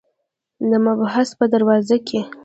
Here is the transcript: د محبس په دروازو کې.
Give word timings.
د 0.69 0.71
محبس 0.85 1.29
په 1.39 1.45
دروازو 1.53 1.97
کې. 2.07 2.19